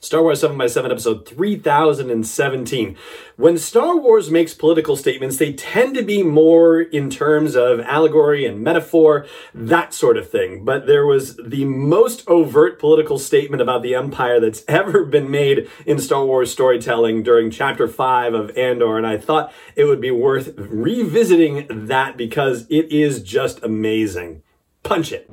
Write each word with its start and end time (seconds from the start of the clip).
Star 0.00 0.22
Wars 0.22 0.44
7x7 0.44 0.92
episode 0.92 1.26
3017. 1.26 2.96
When 3.34 3.58
Star 3.58 3.96
Wars 3.96 4.30
makes 4.30 4.54
political 4.54 4.94
statements, 4.94 5.38
they 5.38 5.52
tend 5.52 5.96
to 5.96 6.04
be 6.04 6.22
more 6.22 6.80
in 6.80 7.10
terms 7.10 7.56
of 7.56 7.80
allegory 7.80 8.46
and 8.46 8.60
metaphor, 8.60 9.26
that 9.52 9.92
sort 9.92 10.16
of 10.16 10.30
thing. 10.30 10.64
But 10.64 10.86
there 10.86 11.04
was 11.04 11.34
the 11.44 11.64
most 11.64 12.22
overt 12.28 12.78
political 12.78 13.18
statement 13.18 13.60
about 13.60 13.82
the 13.82 13.96
Empire 13.96 14.38
that's 14.38 14.64
ever 14.68 15.04
been 15.04 15.32
made 15.32 15.68
in 15.84 15.98
Star 15.98 16.24
Wars 16.24 16.52
storytelling 16.52 17.24
during 17.24 17.50
chapter 17.50 17.88
5 17.88 18.34
of 18.34 18.56
Andor, 18.56 18.98
and 18.98 19.06
I 19.06 19.18
thought 19.18 19.52
it 19.74 19.86
would 19.86 20.00
be 20.00 20.12
worth 20.12 20.54
revisiting 20.56 21.66
that 21.68 22.16
because 22.16 22.66
it 22.70 22.92
is 22.92 23.20
just 23.20 23.64
amazing. 23.64 24.44
Punch 24.84 25.10
it. 25.10 25.28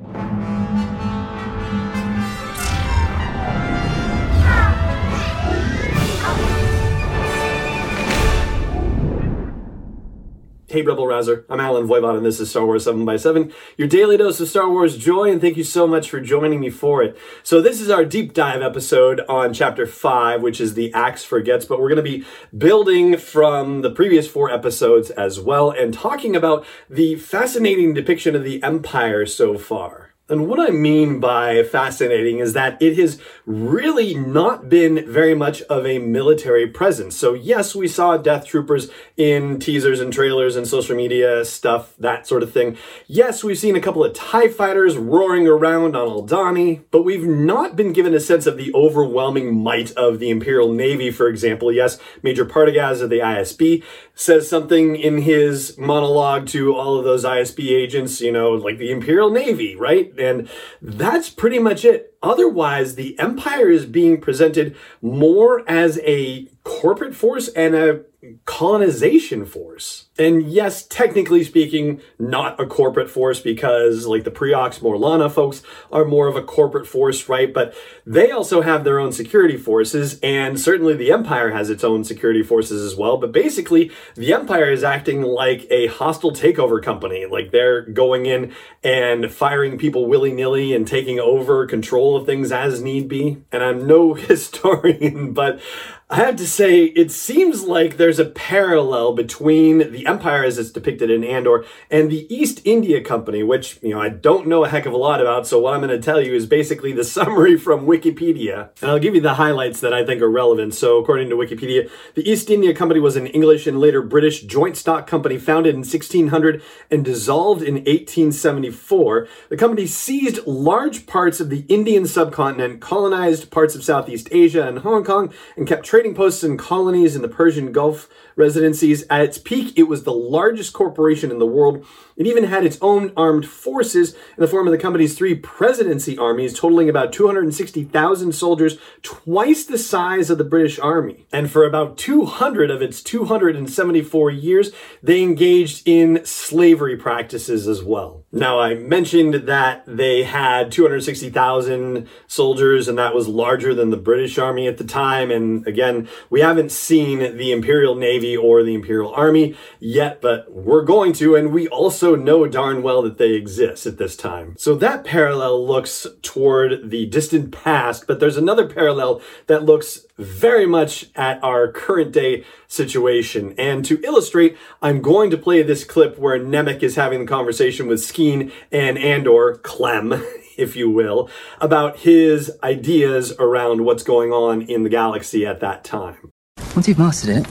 Hey, 10.68 10.82
Rebel 10.82 11.06
Rouser. 11.06 11.46
I'm 11.48 11.60
Allen 11.60 11.86
Voivod, 11.86 12.16
and 12.16 12.26
this 12.26 12.40
is 12.40 12.50
Star 12.50 12.66
Wars 12.66 12.86
7x7, 12.86 13.52
your 13.76 13.86
daily 13.86 14.16
dose 14.16 14.40
of 14.40 14.48
Star 14.48 14.68
Wars 14.68 14.98
joy, 14.98 15.30
and 15.30 15.40
thank 15.40 15.56
you 15.56 15.62
so 15.62 15.86
much 15.86 16.10
for 16.10 16.18
joining 16.20 16.58
me 16.58 16.70
for 16.70 17.04
it. 17.04 17.16
So, 17.44 17.60
this 17.60 17.80
is 17.80 17.88
our 17.88 18.04
deep 18.04 18.34
dive 18.34 18.62
episode 18.62 19.20
on 19.28 19.54
Chapter 19.54 19.86
5, 19.86 20.42
which 20.42 20.60
is 20.60 20.74
The 20.74 20.92
Axe 20.92 21.22
Forgets, 21.22 21.66
but 21.66 21.78
we're 21.78 21.90
going 21.90 22.04
to 22.04 22.18
be 22.18 22.24
building 22.58 23.16
from 23.16 23.82
the 23.82 23.92
previous 23.92 24.26
four 24.26 24.50
episodes 24.50 25.10
as 25.10 25.38
well 25.38 25.70
and 25.70 25.94
talking 25.94 26.34
about 26.34 26.66
the 26.90 27.14
fascinating 27.14 27.94
depiction 27.94 28.34
of 28.34 28.42
the 28.42 28.60
Empire 28.64 29.24
so 29.24 29.56
far. 29.56 30.15
And 30.28 30.48
what 30.48 30.58
I 30.58 30.72
mean 30.72 31.20
by 31.20 31.62
fascinating 31.62 32.40
is 32.40 32.52
that 32.54 32.82
it 32.82 32.98
has 32.98 33.20
really 33.44 34.12
not 34.12 34.68
been 34.68 35.08
very 35.08 35.36
much 35.36 35.62
of 35.62 35.86
a 35.86 36.00
military 36.00 36.66
presence. 36.66 37.16
So 37.16 37.32
yes, 37.34 37.76
we 37.76 37.86
saw 37.86 38.16
Death 38.16 38.44
Troopers 38.44 38.90
in 39.16 39.60
teasers 39.60 40.00
and 40.00 40.12
trailers 40.12 40.56
and 40.56 40.66
social 40.66 40.96
media 40.96 41.44
stuff, 41.44 41.94
that 41.98 42.26
sort 42.26 42.42
of 42.42 42.52
thing. 42.52 42.76
Yes, 43.06 43.44
we've 43.44 43.56
seen 43.56 43.76
a 43.76 43.80
couple 43.80 44.02
of 44.02 44.14
TIE 44.14 44.48
fighters 44.48 44.96
roaring 44.96 45.46
around 45.46 45.94
on 45.94 46.08
Aldhani, 46.08 46.82
but 46.90 47.04
we've 47.04 47.26
not 47.26 47.76
been 47.76 47.92
given 47.92 48.12
a 48.12 48.18
sense 48.18 48.46
of 48.46 48.56
the 48.56 48.74
overwhelming 48.74 49.54
might 49.54 49.92
of 49.92 50.18
the 50.18 50.30
Imperial 50.30 50.72
Navy, 50.72 51.12
for 51.12 51.28
example. 51.28 51.70
Yes, 51.70 52.00
Major 52.24 52.44
Partagaz 52.44 53.00
of 53.00 53.10
the 53.10 53.20
ISB 53.20 53.84
says 54.16 54.48
something 54.48 54.96
in 54.96 55.18
his 55.18 55.78
monologue 55.78 56.48
to 56.48 56.74
all 56.74 56.98
of 56.98 57.04
those 57.04 57.24
ISB 57.24 57.70
agents, 57.70 58.20
you 58.20 58.32
know, 58.32 58.50
like 58.50 58.78
the 58.78 58.90
Imperial 58.90 59.30
Navy, 59.30 59.76
right? 59.76 60.15
And 60.18 60.48
that's 60.80 61.30
pretty 61.30 61.58
much 61.58 61.84
it. 61.84 62.15
Otherwise, 62.26 62.96
the 62.96 63.16
Empire 63.18 63.70
is 63.70 63.86
being 63.86 64.20
presented 64.20 64.76
more 65.00 65.62
as 65.68 66.00
a 66.02 66.48
corporate 66.64 67.14
force 67.14 67.46
and 67.48 67.76
a 67.76 68.04
colonization 68.44 69.44
force. 69.44 70.06
And 70.18 70.42
yes, 70.42 70.84
technically 70.84 71.44
speaking, 71.44 72.00
not 72.18 72.58
a 72.58 72.66
corporate 72.66 73.10
force 73.10 73.40
because 73.40 74.06
like 74.06 74.24
the 74.24 74.30
Preox 74.30 74.80
Morlana 74.80 75.30
folks 75.30 75.62
are 75.92 76.04
more 76.04 76.26
of 76.26 76.34
a 76.34 76.42
corporate 76.42 76.86
force, 76.86 77.28
right? 77.28 77.52
But 77.52 77.74
they 78.04 78.30
also 78.30 78.62
have 78.62 78.82
their 78.82 78.98
own 78.98 79.12
security 79.12 79.56
forces 79.56 80.18
and 80.22 80.58
certainly 80.58 80.94
the 80.94 81.12
Empire 81.12 81.50
has 81.50 81.70
its 81.70 81.84
own 81.84 82.02
security 82.02 82.42
forces 82.42 82.82
as 82.82 82.98
well. 82.98 83.16
But 83.16 83.32
basically, 83.32 83.92
the 84.14 84.32
Empire 84.32 84.70
is 84.70 84.82
acting 84.82 85.22
like 85.22 85.66
a 85.70 85.86
hostile 85.86 86.32
takeover 86.32 86.82
company. 86.82 87.26
Like 87.26 87.52
they're 87.52 87.82
going 87.82 88.26
in 88.26 88.52
and 88.82 89.30
firing 89.30 89.78
people 89.78 90.06
willy-nilly 90.06 90.74
and 90.74 90.86
taking 90.86 91.20
over 91.20 91.66
control 91.66 92.15
of 92.16 92.26
things 92.26 92.52
as 92.52 92.80
need 92.80 93.08
be. 93.08 93.42
And 93.52 93.62
I'm 93.62 93.86
no 93.86 94.14
historian, 94.14 95.32
but 95.32 95.60
I 96.08 96.18
have 96.18 96.36
to 96.36 96.46
say, 96.46 96.84
it 96.84 97.10
seems 97.10 97.64
like 97.64 97.96
there's 97.96 98.20
a 98.20 98.26
parallel 98.26 99.12
between 99.12 99.90
the 99.90 100.06
Empire 100.06 100.44
as 100.44 100.56
it's 100.56 100.70
depicted 100.70 101.10
in 101.10 101.24
Andor 101.24 101.64
and 101.90 102.08
the 102.08 102.32
East 102.32 102.60
India 102.64 103.02
Company, 103.02 103.42
which, 103.42 103.80
you 103.82 103.90
know, 103.90 104.00
I 104.00 104.10
don't 104.10 104.46
know 104.46 104.62
a 104.62 104.68
heck 104.68 104.86
of 104.86 104.92
a 104.92 104.96
lot 104.96 105.20
about. 105.20 105.48
So 105.48 105.58
what 105.58 105.74
I'm 105.74 105.80
going 105.80 105.90
to 105.90 105.98
tell 105.98 106.20
you 106.20 106.32
is 106.32 106.46
basically 106.46 106.92
the 106.92 107.02
summary 107.16 107.56
from 107.56 107.86
Wikipedia. 107.86 108.70
And 108.80 108.88
I'll 108.88 109.00
give 109.00 109.16
you 109.16 109.20
the 109.20 109.34
highlights 109.34 109.80
that 109.80 109.92
I 109.92 110.06
think 110.06 110.22
are 110.22 110.30
relevant. 110.30 110.74
So 110.74 110.98
according 110.98 111.28
to 111.30 111.34
Wikipedia, 111.34 111.90
the 112.14 112.30
East 112.30 112.50
India 112.50 112.72
Company 112.72 113.00
was 113.00 113.16
an 113.16 113.26
English 113.26 113.66
and 113.66 113.80
later 113.80 114.00
British 114.00 114.42
joint 114.42 114.76
stock 114.76 115.08
company 115.08 115.38
founded 115.38 115.74
in 115.74 115.80
1600 115.80 116.62
and 116.88 117.04
dissolved 117.04 117.62
in 117.62 117.78
1874. 117.78 119.26
The 119.48 119.56
company 119.56 119.88
seized 119.88 120.46
large 120.46 121.06
parts 121.06 121.40
of 121.40 121.50
the 121.50 121.66
Indian 121.68 122.06
subcontinent, 122.06 122.80
colonized 122.80 123.50
parts 123.50 123.74
of 123.74 123.82
Southeast 123.82 124.28
Asia 124.30 124.68
and 124.68 124.78
Hong 124.78 125.02
Kong, 125.02 125.34
and 125.56 125.66
kept 125.66 125.84
trading 125.96 126.14
posts 126.14 126.42
and 126.42 126.58
colonies 126.58 127.16
in 127.16 127.22
the 127.22 127.28
Persian 127.28 127.72
Gulf 127.72 128.06
residencies. 128.36 129.04
At 129.08 129.22
its 129.22 129.38
peak, 129.38 129.72
it 129.78 129.84
was 129.84 130.04
the 130.04 130.12
largest 130.12 130.74
corporation 130.74 131.30
in 131.30 131.38
the 131.38 131.46
world. 131.46 131.86
It 132.18 132.26
even 132.26 132.44
had 132.44 132.66
its 132.66 132.76
own 132.82 133.12
armed 133.16 133.46
forces 133.46 134.12
in 134.12 134.18
the 134.40 134.46
form 134.46 134.66
of 134.66 134.72
the 134.72 134.78
company's 134.78 135.16
three 135.16 135.34
presidency 135.34 136.18
armies, 136.18 136.52
totaling 136.52 136.90
about 136.90 137.14
260,000 137.14 138.32
soldiers, 138.32 138.78
twice 139.02 139.64
the 139.64 139.78
size 139.78 140.28
of 140.28 140.36
the 140.36 140.44
British 140.44 140.78
Army. 140.78 141.26
And 141.32 141.50
for 141.50 141.64
about 141.64 141.96
200 141.96 142.70
of 142.70 142.82
its 142.82 143.02
274 143.02 144.30
years, 144.30 144.72
they 145.02 145.22
engaged 145.22 145.88
in 145.88 146.24
slavery 146.26 146.96
practices 146.98 147.66
as 147.66 147.82
well. 147.82 148.24
Now, 148.32 148.58
I 148.60 148.74
mentioned 148.74 149.34
that 149.46 149.84
they 149.86 150.24
had 150.24 150.70
260,000 150.70 152.06
soldiers, 152.26 152.86
and 152.86 152.98
that 152.98 153.14
was 153.14 153.28
larger 153.28 153.74
than 153.74 153.88
the 153.88 153.96
British 153.96 154.36
Army 154.36 154.68
at 154.68 154.76
the 154.76 154.84
time. 154.84 155.30
And 155.30 155.66
again, 155.66 155.85
we 156.30 156.40
haven't 156.40 156.72
seen 156.72 157.36
the 157.36 157.52
Imperial 157.52 157.94
Navy 157.94 158.36
or 158.36 158.62
the 158.62 158.74
Imperial 158.74 159.14
Army 159.14 159.56
yet, 159.80 160.20
but 160.20 160.52
we're 160.52 160.84
going 160.84 161.12
to, 161.14 161.34
and 161.34 161.52
we 161.52 161.68
also 161.68 162.16
know 162.16 162.46
darn 162.46 162.82
well 162.82 163.02
that 163.02 163.18
they 163.18 163.32
exist 163.32 163.86
at 163.86 163.98
this 163.98 164.16
time. 164.16 164.54
So 164.58 164.74
that 164.76 165.04
parallel 165.04 165.66
looks 165.66 166.06
toward 166.22 166.90
the 166.90 167.06
distant 167.06 167.52
past, 167.52 168.06
but 168.06 168.20
there's 168.20 168.36
another 168.36 168.68
parallel 168.68 169.20
that 169.46 169.64
looks 169.64 170.06
very 170.18 170.66
much 170.66 171.06
at 171.14 171.42
our 171.42 171.70
current 171.70 172.12
day 172.12 172.44
situation. 172.68 173.54
And 173.58 173.84
to 173.84 174.00
illustrate, 174.02 174.56
I'm 174.80 175.02
going 175.02 175.30
to 175.30 175.38
play 175.38 175.62
this 175.62 175.84
clip 175.84 176.18
where 176.18 176.38
Nemik 176.38 176.82
is 176.82 176.96
having 176.96 177.20
the 177.20 177.26
conversation 177.26 177.86
with 177.86 178.00
Skeen 178.00 178.52
and 178.72 178.98
Andor, 178.98 179.58
Clem, 179.62 180.22
if 180.56 180.76
you 180.76 180.90
will, 180.90 181.28
about 181.60 181.98
his 181.98 182.52
ideas 182.62 183.32
around 183.38 183.84
what's 183.84 184.02
going 184.02 184.32
on 184.32 184.62
in 184.62 184.82
the 184.82 184.88
galaxy 184.88 185.46
at 185.46 185.60
that 185.60 185.84
time. 185.84 186.32
Once 186.74 186.88
you've 186.88 186.98
mastered 186.98 187.36
it, 187.36 187.46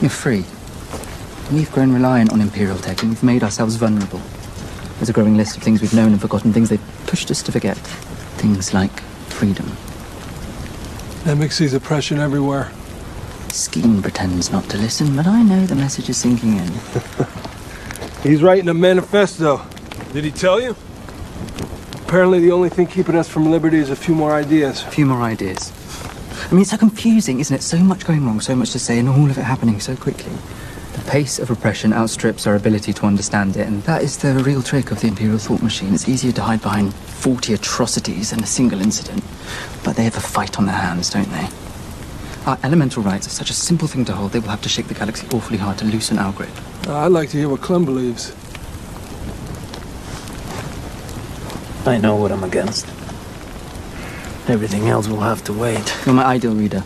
you're 0.00 0.10
free. 0.10 0.44
We've 1.52 1.70
grown 1.72 1.92
reliant 1.92 2.32
on 2.32 2.40
Imperial 2.40 2.78
tech 2.78 3.02
and 3.02 3.10
we've 3.10 3.22
made 3.22 3.42
ourselves 3.42 3.76
vulnerable. 3.76 4.20
There's 4.96 5.08
a 5.08 5.12
growing 5.12 5.36
list 5.36 5.56
of 5.56 5.62
things 5.62 5.80
we've 5.80 5.94
known 5.94 6.12
and 6.12 6.20
forgotten, 6.20 6.52
things 6.52 6.68
they've 6.68 7.04
pushed 7.06 7.30
us 7.30 7.42
to 7.42 7.52
forget. 7.52 7.76
Things 8.36 8.72
like 8.72 9.00
freedom. 9.30 9.66
Nemik 11.24 11.52
sees 11.52 11.74
oppression 11.74 12.18
everywhere. 12.18 12.70
Skeen 13.48 14.00
pretends 14.00 14.52
not 14.52 14.64
to 14.70 14.78
listen, 14.78 15.16
but 15.16 15.26
I 15.26 15.42
know 15.42 15.66
the 15.66 15.74
message 15.74 16.08
is 16.08 16.16
sinking 16.16 16.56
in. 16.56 16.72
He's 18.22 18.42
writing 18.42 18.68
a 18.68 18.74
manifesto. 18.74 19.66
Did 20.12 20.24
he 20.24 20.30
tell 20.30 20.60
you? 20.60 20.76
Apparently, 22.10 22.40
the 22.40 22.50
only 22.50 22.68
thing 22.68 22.88
keeping 22.88 23.14
us 23.14 23.28
from 23.28 23.48
liberty 23.48 23.76
is 23.76 23.88
a 23.88 23.94
few 23.94 24.16
more 24.16 24.32
ideas. 24.32 24.82
A 24.82 24.90
few 24.90 25.06
more 25.06 25.22
ideas. 25.22 25.70
I 26.50 26.52
mean, 26.52 26.62
it's 26.62 26.72
so 26.72 26.76
confusing, 26.76 27.38
isn't 27.38 27.54
it? 27.54 27.62
So 27.62 27.78
much 27.78 28.04
going 28.04 28.26
wrong, 28.26 28.40
so 28.40 28.56
much 28.56 28.72
to 28.72 28.80
say, 28.80 28.98
and 28.98 29.08
all 29.08 29.30
of 29.30 29.38
it 29.38 29.42
happening 29.42 29.78
so 29.78 29.94
quickly. 29.94 30.32
The 30.94 31.08
pace 31.08 31.38
of 31.38 31.50
repression 31.50 31.92
outstrips 31.92 32.48
our 32.48 32.56
ability 32.56 32.92
to 32.94 33.06
understand 33.06 33.56
it, 33.56 33.68
and 33.68 33.84
that 33.84 34.02
is 34.02 34.18
the 34.18 34.34
real 34.34 34.60
trick 34.60 34.90
of 34.90 35.00
the 35.00 35.06
Imperial 35.06 35.38
thought 35.38 35.62
machine. 35.62 35.94
It's 35.94 36.08
easier 36.08 36.32
to 36.32 36.42
hide 36.42 36.62
behind 36.62 36.92
40 36.94 37.54
atrocities 37.54 38.30
than 38.30 38.42
a 38.42 38.46
single 38.46 38.80
incident, 38.80 39.22
but 39.84 39.94
they 39.94 40.02
have 40.02 40.16
a 40.16 40.20
fight 40.20 40.58
on 40.58 40.66
their 40.66 40.74
hands, 40.74 41.10
don't 41.10 41.30
they? 41.30 41.48
Our 42.44 42.58
elemental 42.64 43.04
rights 43.04 43.28
are 43.28 43.30
such 43.30 43.50
a 43.50 43.54
simple 43.54 43.86
thing 43.86 44.04
to 44.06 44.14
hold, 44.14 44.32
they 44.32 44.40
will 44.40 44.48
have 44.48 44.62
to 44.62 44.68
shake 44.68 44.88
the 44.88 44.94
galaxy 44.94 45.28
awfully 45.32 45.58
hard 45.58 45.78
to 45.78 45.84
loosen 45.84 46.18
our 46.18 46.32
grip. 46.32 46.50
Uh, 46.88 47.06
I'd 47.06 47.12
like 47.12 47.28
to 47.28 47.36
hear 47.36 47.48
what 47.48 47.60
Clem 47.60 47.84
believes. 47.84 48.34
I 51.86 51.98
know 51.98 52.16
what 52.16 52.30
I'm 52.30 52.44
against. 52.44 52.86
Everything 54.48 54.88
else 54.88 55.08
will 55.08 55.20
have 55.20 55.42
to 55.44 55.52
wait. 55.52 55.94
You're 56.04 56.14
my 56.14 56.24
ideal 56.24 56.54
reader. 56.54 56.84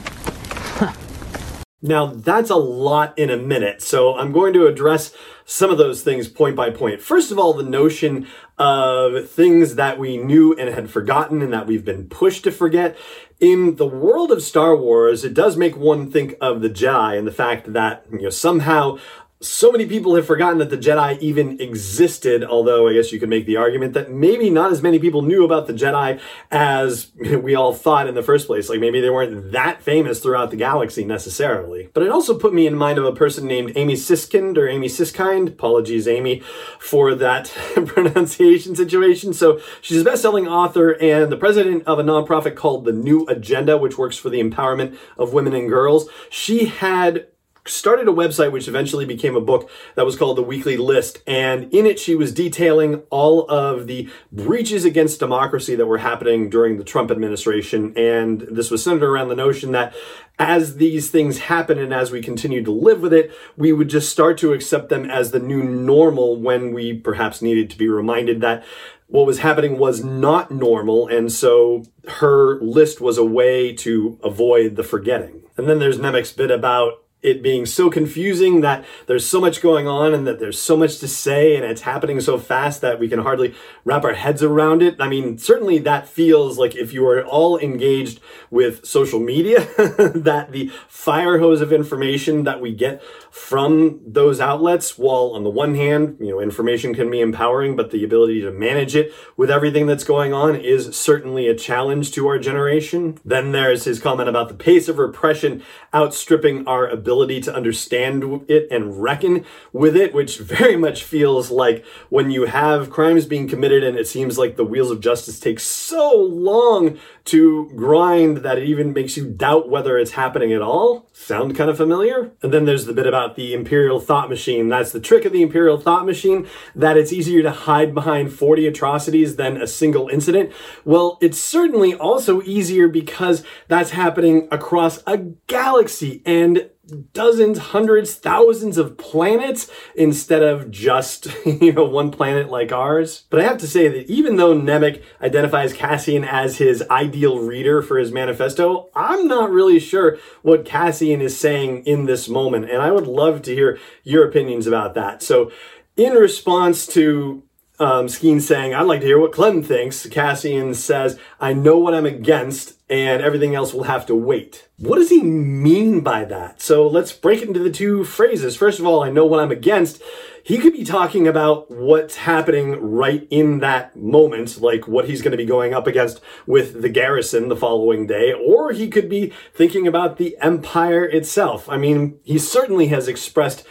Now, 1.82 2.06
that's 2.06 2.48
a 2.48 2.56
lot 2.56 3.18
in 3.18 3.28
a 3.28 3.36
minute, 3.36 3.82
so 3.82 4.16
I'm 4.16 4.32
going 4.32 4.54
to 4.54 4.66
address 4.66 5.14
some 5.44 5.70
of 5.70 5.76
those 5.76 6.02
things 6.02 6.28
point 6.28 6.56
by 6.56 6.70
point. 6.70 7.02
First 7.02 7.30
of 7.30 7.38
all, 7.38 7.52
the 7.52 7.62
notion 7.62 8.26
of 8.56 9.28
things 9.28 9.74
that 9.74 9.98
we 9.98 10.16
knew 10.16 10.54
and 10.54 10.74
had 10.74 10.88
forgotten 10.88 11.42
and 11.42 11.52
that 11.52 11.66
we've 11.66 11.84
been 11.84 12.08
pushed 12.08 12.44
to 12.44 12.50
forget. 12.50 12.96
In 13.38 13.76
the 13.76 13.86
world 13.86 14.32
of 14.32 14.42
Star 14.42 14.74
Wars, 14.74 15.24
it 15.24 15.34
does 15.34 15.58
make 15.58 15.76
one 15.76 16.10
think 16.10 16.36
of 16.40 16.62
the 16.62 16.70
Jedi 16.70 17.18
and 17.18 17.26
the 17.26 17.32
fact 17.32 17.74
that, 17.74 18.06
you 18.10 18.22
know, 18.22 18.30
somehow 18.30 18.96
so 19.40 19.70
many 19.70 19.86
people 19.86 20.14
have 20.14 20.26
forgotten 20.26 20.58
that 20.58 20.70
the 20.70 20.78
Jedi 20.78 21.18
even 21.20 21.60
existed, 21.60 22.42
although 22.44 22.88
I 22.88 22.94
guess 22.94 23.12
you 23.12 23.20
could 23.20 23.28
make 23.28 23.46
the 23.46 23.56
argument 23.56 23.92
that 23.92 24.10
maybe 24.10 24.48
not 24.48 24.72
as 24.72 24.80
many 24.80 24.98
people 24.98 25.22
knew 25.22 25.44
about 25.44 25.66
the 25.66 25.72
Jedi 25.72 26.20
as 26.50 27.12
we 27.16 27.54
all 27.54 27.74
thought 27.74 28.08
in 28.08 28.14
the 28.14 28.22
first 28.22 28.46
place. 28.46 28.68
Like 28.68 28.80
maybe 28.80 29.00
they 29.00 29.10
weren't 29.10 29.52
that 29.52 29.82
famous 29.82 30.20
throughout 30.20 30.50
the 30.50 30.56
galaxy 30.56 31.04
necessarily. 31.04 31.90
But 31.92 32.04
it 32.04 32.10
also 32.10 32.38
put 32.38 32.54
me 32.54 32.66
in 32.66 32.74
mind 32.74 32.98
of 32.98 33.04
a 33.04 33.12
person 33.12 33.46
named 33.46 33.72
Amy 33.76 33.94
Siskind 33.94 34.56
or 34.56 34.68
Amy 34.68 34.88
Siskind. 34.88 35.48
Apologies, 35.48 36.08
Amy, 36.08 36.40
for 36.78 37.14
that 37.14 37.46
pronunciation 37.86 38.74
situation. 38.74 39.34
So 39.34 39.60
she's 39.80 40.00
a 40.00 40.04
best-selling 40.04 40.48
author 40.48 40.92
and 41.00 41.30
the 41.30 41.36
president 41.36 41.84
of 41.86 41.98
a 41.98 42.02
nonprofit 42.02 42.54
called 42.54 42.84
the 42.84 42.92
New 42.92 43.26
Agenda, 43.26 43.76
which 43.76 43.98
works 43.98 44.16
for 44.16 44.30
the 44.30 44.40
empowerment 44.40 44.96
of 45.18 45.32
women 45.32 45.54
and 45.54 45.68
girls. 45.68 46.08
She 46.30 46.66
had 46.66 47.26
started 47.66 48.08
a 48.08 48.12
website 48.12 48.52
which 48.52 48.68
eventually 48.68 49.06
became 49.06 49.36
a 49.36 49.40
book 49.40 49.70
that 49.94 50.04
was 50.04 50.16
called 50.16 50.36
The 50.36 50.42
Weekly 50.42 50.76
List. 50.76 51.22
And 51.26 51.72
in 51.72 51.86
it, 51.86 51.98
she 51.98 52.14
was 52.14 52.32
detailing 52.32 53.02
all 53.10 53.50
of 53.50 53.86
the 53.86 54.08
breaches 54.30 54.84
against 54.84 55.20
democracy 55.20 55.74
that 55.74 55.86
were 55.86 55.98
happening 55.98 56.50
during 56.50 56.76
the 56.76 56.84
Trump 56.84 57.10
administration. 57.10 57.96
And 57.96 58.42
this 58.42 58.70
was 58.70 58.82
centered 58.82 59.08
around 59.08 59.28
the 59.28 59.36
notion 59.36 59.72
that 59.72 59.94
as 60.38 60.76
these 60.76 61.10
things 61.10 61.38
happen 61.38 61.78
and 61.78 61.94
as 61.94 62.10
we 62.10 62.20
continue 62.20 62.62
to 62.64 62.72
live 62.72 63.00
with 63.00 63.12
it, 63.12 63.32
we 63.56 63.72
would 63.72 63.88
just 63.88 64.10
start 64.10 64.36
to 64.38 64.52
accept 64.52 64.88
them 64.88 65.08
as 65.08 65.30
the 65.30 65.38
new 65.38 65.62
normal 65.62 66.36
when 66.36 66.72
we 66.74 66.92
perhaps 66.92 67.40
needed 67.40 67.70
to 67.70 67.78
be 67.78 67.88
reminded 67.88 68.40
that 68.40 68.64
what 69.06 69.26
was 69.26 69.38
happening 69.38 69.78
was 69.78 70.02
not 70.02 70.50
normal. 70.50 71.06
And 71.06 71.30
so 71.30 71.84
her 72.08 72.60
list 72.60 73.00
was 73.00 73.16
a 73.16 73.24
way 73.24 73.72
to 73.74 74.18
avoid 74.24 74.76
the 74.76 74.82
forgetting. 74.82 75.42
And 75.56 75.68
then 75.68 75.78
there's 75.78 75.98
Nemik's 75.98 76.32
bit 76.32 76.50
about 76.50 77.03
it 77.24 77.42
being 77.42 77.64
so 77.64 77.90
confusing 77.90 78.60
that 78.60 78.84
there's 79.06 79.26
so 79.26 79.40
much 79.40 79.62
going 79.62 79.88
on 79.88 80.12
and 80.12 80.26
that 80.26 80.38
there's 80.38 80.60
so 80.60 80.76
much 80.76 80.98
to 80.98 81.08
say 81.08 81.56
and 81.56 81.64
it's 81.64 81.80
happening 81.80 82.20
so 82.20 82.38
fast 82.38 82.82
that 82.82 83.00
we 83.00 83.08
can 83.08 83.20
hardly 83.20 83.54
wrap 83.84 84.04
our 84.04 84.12
heads 84.12 84.42
around 84.42 84.82
it. 84.82 84.94
I 85.00 85.08
mean, 85.08 85.38
certainly 85.38 85.78
that 85.78 86.06
feels 86.06 86.58
like 86.58 86.76
if 86.76 86.92
you 86.92 87.08
are 87.08 87.24
all 87.24 87.58
engaged 87.58 88.20
with 88.50 88.84
social 88.84 89.18
media, 89.18 89.60
that 90.14 90.48
the 90.52 90.70
fire 90.86 91.38
hose 91.38 91.62
of 91.62 91.72
information 91.72 92.44
that 92.44 92.60
we 92.60 92.74
get 92.74 93.02
from 93.30 94.00
those 94.06 94.38
outlets, 94.38 94.98
while 94.98 95.32
on 95.34 95.44
the 95.44 95.50
one 95.50 95.74
hand, 95.74 96.18
you 96.20 96.28
know, 96.28 96.40
information 96.40 96.94
can 96.94 97.10
be 97.10 97.20
empowering, 97.20 97.74
but 97.74 97.90
the 97.90 98.04
ability 98.04 98.42
to 98.42 98.50
manage 98.50 98.94
it 98.94 99.12
with 99.36 99.50
everything 99.50 99.86
that's 99.86 100.04
going 100.04 100.34
on 100.34 100.54
is 100.54 100.94
certainly 100.94 101.48
a 101.48 101.54
challenge 101.54 102.12
to 102.12 102.28
our 102.28 102.38
generation. 102.38 103.18
Then 103.24 103.52
there's 103.52 103.84
his 103.84 103.98
comment 103.98 104.28
about 104.28 104.48
the 104.48 104.54
pace 104.54 104.88
of 104.88 104.98
repression 104.98 105.62
outstripping 105.94 106.68
our 106.68 106.86
ability 106.86 107.13
ability 107.14 107.40
to 107.40 107.54
understand 107.54 108.44
it 108.48 108.66
and 108.72 109.00
reckon 109.00 109.44
with 109.72 109.96
it, 109.96 110.12
which 110.12 110.38
very 110.38 110.76
much 110.76 111.04
feels 111.04 111.48
like 111.48 111.84
when 112.10 112.30
you 112.30 112.46
have 112.46 112.90
crimes 112.90 113.24
being 113.24 113.46
committed 113.46 113.84
and 113.84 113.96
it 113.96 114.08
seems 114.08 114.36
like 114.36 114.56
the 114.56 114.64
wheels 114.64 114.90
of 114.90 115.00
justice 115.00 115.38
take 115.38 115.60
so 115.60 116.12
long 116.16 116.98
to 117.24 117.70
grind 117.76 118.38
that 118.38 118.58
it 118.58 118.64
even 118.64 118.92
makes 118.92 119.16
you 119.16 119.26
doubt 119.26 119.68
whether 119.68 119.96
it's 119.96 120.10
happening 120.10 120.52
at 120.52 120.60
all. 120.60 121.08
Sound 121.12 121.56
kind 121.56 121.70
of 121.70 121.76
familiar? 121.76 122.32
And 122.42 122.52
then 122.52 122.64
there's 122.64 122.84
the 122.84 122.92
bit 122.92 123.06
about 123.06 123.36
the 123.36 123.54
Imperial 123.54 124.00
Thought 124.00 124.28
Machine. 124.28 124.68
That's 124.68 124.92
the 124.92 125.00
trick 125.00 125.24
of 125.24 125.32
the 125.32 125.42
Imperial 125.42 125.78
Thought 125.78 126.04
Machine, 126.04 126.46
that 126.74 126.96
it's 126.96 127.12
easier 127.12 127.42
to 127.42 127.50
hide 127.50 127.94
behind 127.94 128.32
40 128.32 128.66
atrocities 128.66 129.36
than 129.36 129.62
a 129.62 129.66
single 129.66 130.08
incident. 130.08 130.50
Well, 130.84 131.16
it's 131.22 131.38
certainly 131.38 131.94
also 131.94 132.42
easier 132.42 132.88
because 132.88 133.44
that's 133.68 133.90
happening 133.90 134.48
across 134.50 135.02
a 135.06 135.18
galaxy 135.46 136.22
and 136.26 136.70
dozens, 137.12 137.58
hundreds, 137.58 138.14
thousands 138.14 138.78
of 138.78 138.98
planets 138.98 139.70
instead 139.94 140.42
of 140.42 140.70
just, 140.70 141.28
you 141.46 141.72
know, 141.72 141.84
one 141.84 142.10
planet 142.10 142.50
like 142.50 142.72
ours. 142.72 143.24
But 143.30 143.40
I 143.40 143.44
have 143.44 143.58
to 143.58 143.66
say 143.66 143.88
that 143.88 144.10
even 144.10 144.36
though 144.36 144.54
Nemik 144.54 145.02
identifies 145.20 145.72
Cassian 145.72 146.24
as 146.24 146.58
his 146.58 146.84
ideal 146.90 147.38
reader 147.38 147.82
for 147.82 147.98
his 147.98 148.12
manifesto, 148.12 148.90
I'm 148.94 149.26
not 149.26 149.50
really 149.50 149.78
sure 149.78 150.18
what 150.42 150.64
Cassian 150.64 151.20
is 151.20 151.38
saying 151.38 151.84
in 151.86 152.06
this 152.06 152.28
moment. 152.28 152.70
And 152.70 152.82
I 152.82 152.90
would 152.90 153.06
love 153.06 153.42
to 153.42 153.54
hear 153.54 153.78
your 154.02 154.28
opinions 154.28 154.66
about 154.66 154.94
that. 154.94 155.22
So 155.22 155.50
in 155.96 156.12
response 156.14 156.86
to 156.88 157.42
um, 157.78 158.06
Skeen 158.06 158.40
saying, 158.40 158.74
I'd 158.74 158.82
like 158.82 159.00
to 159.00 159.06
hear 159.06 159.18
what 159.18 159.32
Clem 159.32 159.62
thinks. 159.62 160.06
Cassian 160.06 160.74
says, 160.74 161.18
I 161.40 161.52
know 161.52 161.78
what 161.78 161.94
I'm 161.94 162.06
against 162.06 162.78
and 162.88 163.22
everything 163.22 163.54
else 163.54 163.72
will 163.72 163.84
have 163.84 164.06
to 164.06 164.14
wait. 164.14 164.68
What 164.76 164.96
does 164.96 165.10
he 165.10 165.22
mean 165.22 166.00
by 166.00 166.24
that? 166.26 166.60
So 166.60 166.86
let's 166.86 167.12
break 167.12 167.42
it 167.42 167.48
into 167.48 167.60
the 167.60 167.70
two 167.70 168.04
phrases. 168.04 168.56
First 168.56 168.78
of 168.78 168.86
all, 168.86 169.02
I 169.02 169.10
know 169.10 169.24
what 169.24 169.40
I'm 169.40 169.50
against 169.50 170.02
he 170.44 170.58
could 170.58 170.74
be 170.74 170.84
talking 170.84 171.26
about 171.26 171.70
what's 171.70 172.16
happening 172.16 172.72
right 172.72 173.26
in 173.30 173.60
that 173.60 173.96
moment, 173.96 174.60
like 174.60 174.86
what 174.86 175.08
he's 175.08 175.22
going 175.22 175.30
to 175.30 175.38
be 175.38 175.46
going 175.46 175.72
up 175.72 175.86
against 175.86 176.20
with 176.46 176.82
the 176.82 176.90
garrison 176.90 177.48
the 177.48 177.56
following 177.56 178.06
day, 178.06 178.34
or 178.34 178.72
he 178.72 178.90
could 178.90 179.08
be 179.08 179.32
thinking 179.54 179.86
about 179.86 180.18
the 180.18 180.36
empire 180.42 181.06
itself. 181.06 181.66
I 181.70 181.78
mean, 181.78 182.18
he 182.24 182.38
certainly 182.38 182.88
has 182.88 183.08
expressed 183.08 183.66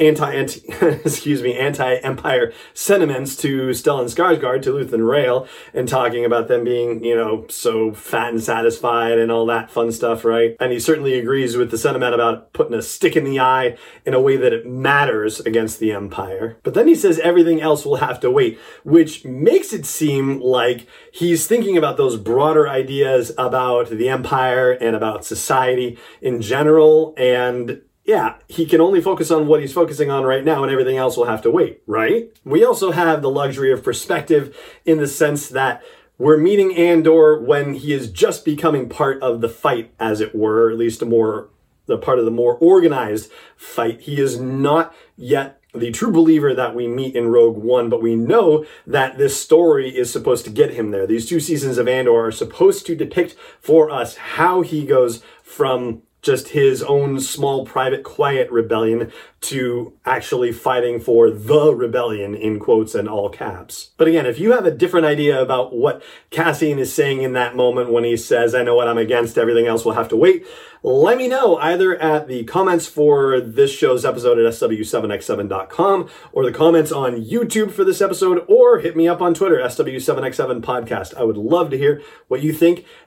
anti, 0.00 0.34
anti 0.34 0.60
excuse 1.04 1.42
me, 1.42 1.56
anti-empire 1.56 2.52
sentiments 2.74 3.36
to 3.36 3.68
Stellan 3.68 4.06
Skarsgård, 4.06 4.62
to 4.62 4.72
Luthen 4.72 5.08
Rael, 5.08 5.46
and 5.72 5.88
talking 5.88 6.24
about 6.24 6.48
them 6.48 6.64
being, 6.64 7.04
you 7.04 7.14
know, 7.14 7.46
so 7.48 7.92
fat 7.92 8.30
and 8.30 8.42
satisfied 8.56 9.18
and 9.18 9.30
all 9.30 9.44
that 9.46 9.70
fun 9.70 9.92
stuff, 9.92 10.24
right? 10.24 10.56
And 10.58 10.72
he 10.72 10.80
certainly 10.80 11.18
agrees 11.18 11.56
with 11.56 11.70
the 11.70 11.78
sentiment 11.78 12.14
about 12.14 12.52
putting 12.54 12.74
a 12.74 12.80
stick 12.80 13.14
in 13.14 13.24
the 13.24 13.38
eye 13.38 13.76
in 14.06 14.14
a 14.14 14.20
way 14.20 14.36
that 14.36 14.52
it 14.52 14.66
matters 14.66 15.40
against 15.40 15.78
the 15.78 15.92
empire. 15.92 16.56
But 16.62 16.74
then 16.74 16.88
he 16.88 16.94
says 16.94 17.18
everything 17.18 17.60
else 17.60 17.84
will 17.84 17.96
have 17.96 18.18
to 18.20 18.30
wait, 18.30 18.58
which 18.82 19.24
makes 19.24 19.72
it 19.72 19.84
seem 19.84 20.40
like 20.40 20.86
he's 21.12 21.46
thinking 21.46 21.76
about 21.76 21.98
those 21.98 22.16
broader 22.16 22.66
ideas 22.68 23.30
about 23.36 23.90
the 23.90 24.08
empire 24.08 24.72
and 24.72 24.96
about 24.96 25.26
society 25.26 25.98
in 26.22 26.40
general. 26.40 27.14
And 27.18 27.82
yeah, 28.06 28.36
he 28.48 28.64
can 28.66 28.80
only 28.80 29.00
focus 29.00 29.30
on 29.30 29.48
what 29.48 29.60
he's 29.60 29.72
focusing 29.72 30.10
on 30.10 30.24
right 30.24 30.44
now 30.44 30.62
and 30.62 30.72
everything 30.72 30.96
else 30.96 31.16
will 31.16 31.26
have 31.26 31.42
to 31.42 31.50
wait, 31.50 31.82
right? 31.86 32.30
We 32.44 32.64
also 32.64 32.92
have 32.92 33.20
the 33.20 33.30
luxury 33.30 33.72
of 33.72 33.82
perspective 33.82 34.56
in 34.84 34.98
the 34.98 35.08
sense 35.08 35.48
that 35.48 35.82
we're 36.18 36.38
meeting 36.38 36.74
Andor 36.76 37.40
when 37.40 37.74
he 37.74 37.92
is 37.92 38.10
just 38.10 38.44
becoming 38.44 38.88
part 38.88 39.22
of 39.22 39.40
the 39.40 39.48
fight, 39.48 39.92
as 39.98 40.20
it 40.20 40.34
were, 40.34 40.70
at 40.70 40.78
least 40.78 41.02
a 41.02 41.06
more 41.06 41.50
the 41.86 41.96
part 41.96 42.18
of 42.18 42.24
the 42.24 42.30
more 42.32 42.56
organized 42.56 43.30
fight. 43.56 44.00
He 44.00 44.20
is 44.20 44.40
not 44.40 44.94
yet 45.16 45.60
the 45.72 45.92
true 45.92 46.10
believer 46.10 46.54
that 46.54 46.74
we 46.74 46.88
meet 46.88 47.14
in 47.14 47.28
Rogue 47.28 47.56
One, 47.56 47.88
but 47.88 48.02
we 48.02 48.16
know 48.16 48.64
that 48.86 49.18
this 49.18 49.40
story 49.40 49.96
is 49.96 50.10
supposed 50.10 50.44
to 50.46 50.50
get 50.50 50.74
him 50.74 50.90
there. 50.90 51.06
These 51.06 51.28
two 51.28 51.38
seasons 51.38 51.78
of 51.78 51.86
Andor 51.86 52.26
are 52.26 52.32
supposed 52.32 52.86
to 52.86 52.96
depict 52.96 53.36
for 53.60 53.90
us 53.90 54.16
how 54.16 54.62
he 54.62 54.84
goes 54.84 55.22
from 55.42 56.02
just 56.26 56.48
his 56.48 56.82
own 56.82 57.20
small, 57.20 57.64
private, 57.64 58.02
quiet 58.02 58.50
rebellion 58.50 59.10
to 59.40 59.94
actually 60.04 60.50
fighting 60.50 60.98
for 60.98 61.30
the 61.30 61.72
rebellion 61.72 62.34
in 62.34 62.58
quotes 62.58 62.94
and 62.94 63.08
all 63.08 63.30
caps. 63.30 63.92
But 63.96 64.08
again, 64.08 64.26
if 64.26 64.38
you 64.38 64.52
have 64.52 64.66
a 64.66 64.70
different 64.70 65.06
idea 65.06 65.40
about 65.40 65.74
what 65.74 66.02
Cassian 66.30 66.78
is 66.78 66.92
saying 66.92 67.22
in 67.22 67.32
that 67.34 67.54
moment 67.54 67.92
when 67.92 68.04
he 68.04 68.16
says, 68.16 68.54
I 68.54 68.64
know 68.64 68.74
what 68.74 68.88
I'm 68.88 68.98
against, 68.98 69.38
everything 69.38 69.66
else 69.66 69.84
will 69.84 69.92
have 69.92 70.08
to 70.08 70.16
wait, 70.16 70.44
let 70.82 71.18
me 71.18 71.26
know 71.26 71.56
either 71.56 71.96
at 71.96 72.28
the 72.28 72.44
comments 72.44 72.86
for 72.86 73.40
this 73.40 73.72
show's 73.72 74.04
episode 74.04 74.38
at 74.38 74.52
sw7x7.com 74.52 76.08
or 76.32 76.44
the 76.44 76.52
comments 76.52 76.92
on 76.92 77.24
YouTube 77.24 77.72
for 77.72 77.84
this 77.84 78.00
episode 78.00 78.44
or 78.48 78.78
hit 78.80 78.96
me 78.96 79.08
up 79.08 79.20
on 79.20 79.34
Twitter, 79.34 79.56
SW7x7 79.56 80.60
podcast. 80.60 81.14
I 81.14 81.24
would 81.24 81.36
love 81.36 81.70
to 81.70 81.78
hear 81.78 82.02
what 82.28 82.42
you 82.42 82.52
think. 82.52 82.84